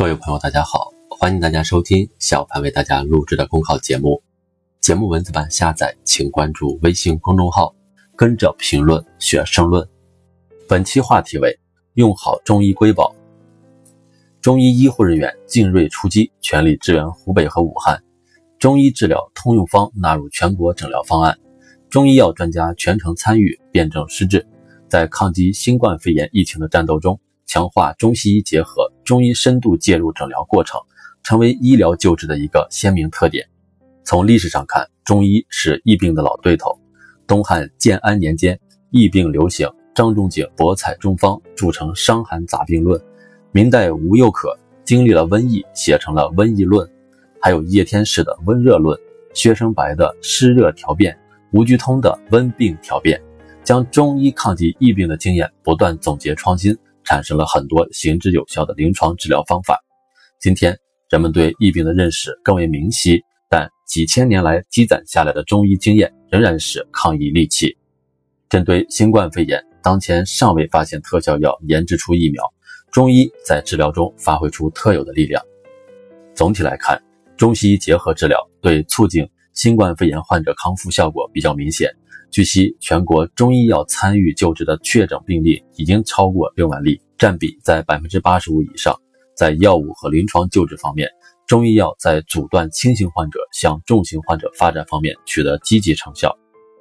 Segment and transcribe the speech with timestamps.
[0.00, 4.22] 各位朋友，大家好，欢迎大家收听小潘为大家录制的公考节目。
[4.80, 7.74] 节目文字版下载，请关注微信公众号，
[8.16, 9.86] 跟着评论学申论。
[10.66, 11.54] 本期话题为：
[11.96, 13.14] 用好中医瑰宝。
[14.40, 18.02] 中医医护人员精锐出击，全力支援湖北和武汉。
[18.58, 21.38] 中医治疗通用方纳入全国诊疗方案，
[21.90, 24.48] 中医药专家全程参与，辨证施治，
[24.88, 27.20] 在抗击新冠肺炎疫情的战斗中。
[27.46, 30.80] 强化中西医结合，中医深度介入诊疗过程，
[31.24, 33.44] 成为医疗救治的一个鲜明特点。
[34.04, 36.78] 从历史上看，中医是疫病的老对头。
[37.26, 38.56] 东汉建安年间，
[38.90, 43.00] 疫病流行，张仲景博采中方，著成《伤寒杂病论》。
[43.50, 46.86] 明代吴又可经历了瘟疫，写成了《瘟疫论》。
[47.42, 48.96] 还有叶天士的《温热论》，
[49.34, 51.12] 薛生白的《湿热调变》，
[51.50, 53.18] 吴鞠通的《温病调变》，
[53.64, 56.78] 将中医抗击疫病的经验不断总结创新。
[57.10, 59.82] 产生了很多行之有效的临床治疗方法。
[60.38, 67.76] 今天，人们对疫病的认识更为明晰，但几千年来积攒下来的中医经验仍然是抗疫利器。
[68.48, 72.44] 针对新冠肺炎，当前尚未发现特效药研制出疫苗，
[72.92, 75.42] 中医在治疗中发挥出特有的力量。
[76.32, 76.96] 总体来看，
[77.36, 81.90] 中西医结合治疗对促进新冠肺炎患者康复效果比较明显。
[82.30, 88.94] 据悉，全国中医药参与救治的确诊病例已经超过六万例，占比在百分之八十五以上。
[89.34, 91.08] 在药物和临床救治方面，
[91.46, 96.32] 中医药在阻断轻型患者向重型患者发展方面取得积极成效。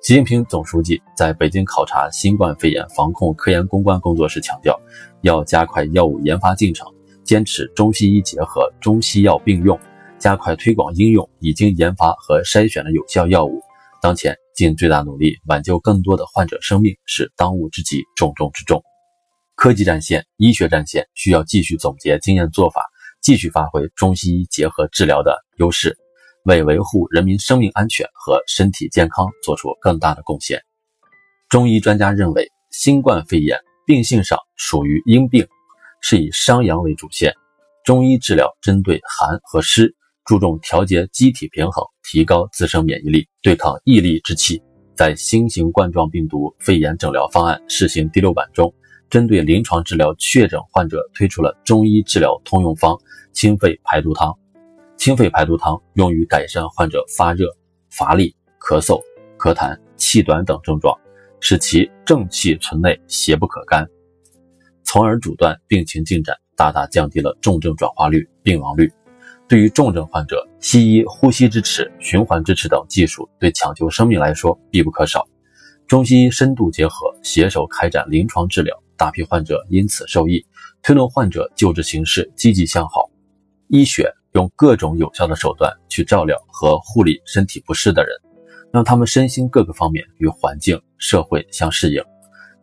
[0.00, 4.80] 习近平总书记在北京考察新冠肺炎防控科研攻关工作时强调，
[5.20, 6.86] 要加快药物研发进程，
[7.22, 9.78] 坚持中西医结合、中西药并用，
[10.18, 13.60] 加快推广应用已经研发和筛选的有效药物。
[14.04, 14.36] 当前。
[14.54, 18.84] 尽最大努力挽救更多的患者生命是当务之急、重中之重。
[19.56, 22.84] 科技战线、医学战线需要继续总结经验做法，
[23.20, 25.96] 继续发挥中西医结合治疗的优势，
[26.44, 30.62] 为维护人民生命安全和身体健康做出更大的贡献。
[31.48, 35.48] 中医专家认为，新冠肺炎病性上属于阴病，
[36.00, 37.34] 是以伤阳为主线。
[37.82, 39.96] 中医治疗针对寒和湿。
[40.24, 44.62] 注重调节机体平衡，提高自身免疫力，对抗疫力之气。
[44.96, 48.72] 在新型冠状病毒肺炎诊疗方案试行第六版中，
[49.10, 52.96] 针对临床治疗确诊患者推出了中医治疗通用方
[53.32, 54.32] 清肺排毒汤。
[54.96, 57.48] 清肺排毒汤用于改善患者发热、
[57.90, 59.02] 乏力、咳嗽、
[59.36, 60.96] 咳痰、气短等症状，
[61.40, 63.86] 使其正气存内，邪不可干，
[64.84, 68.90] 从而阻断病情进展，大大降低了重症转化率、病亡率。
[69.46, 75.26] 对于重症患者，西医呼吸支持、循环支持等技术对抢救生命来说必不可少。
[75.86, 80.44] 中西医深度结合，携手开展临床治疗，大批患者因此受益，
[80.82, 83.10] 推动患者救治形势积极向好。
[83.68, 88.16] 医学用各种有效的手段去照料和护理身体不适的人，
[88.72, 92.02] 让他们身心各个方面与环境、社会相适应。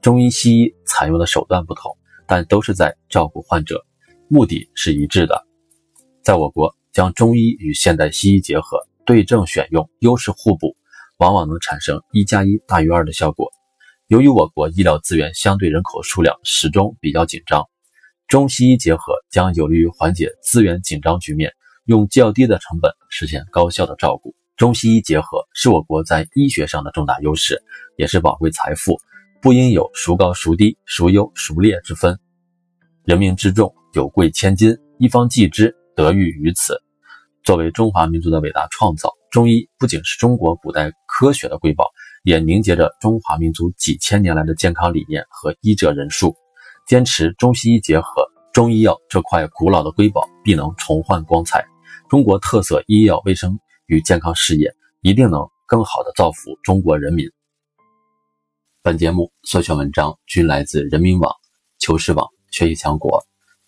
[0.02, 3.86] 中医、西医采用的手段不同，但都是在照顾患者，
[4.28, 5.46] 目的是一致的。
[6.24, 10.76] 在我国，将中医与现代西医结合，对症选用，优势互补，
[11.18, 13.52] 往往能产生一加一大于二的效果。
[14.08, 17.66] 由于我国医疗资源相对人口数量始终比较紧张，
[18.28, 21.52] 中西医结合将有利于缓解资源紧张局面，
[21.86, 24.36] 用较低的成本实现高效的照顾。
[24.58, 27.64] 中西医结合是我国在医学上的重大优势，
[27.98, 29.00] 也是宝贵财富，
[29.42, 32.20] 不应有孰高孰低、孰优孰劣之分。
[33.06, 35.76] 人命之重，有贵千金，一方记之。
[35.96, 36.82] 得益于此，
[37.44, 41.90] 作为中华民族的伟大创造，中医不仅是中国古代科学的瑰宝，
[42.24, 46.36] 也凝结着中华民族几千年来的健康理念和医者人数。
[46.88, 51.66] 坚持中西医结合，中医药这块古老的瑰宝必能重焕光彩，
[52.10, 57.26] 中国特色医药卫生与健康事业一定能更好的造福中国人民。
[58.82, 61.34] 本节目所选文章均来自人民网、
[61.78, 63.24] 求是网、学习强国。